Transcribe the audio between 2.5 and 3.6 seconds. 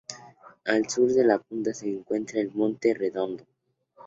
monte Redondo.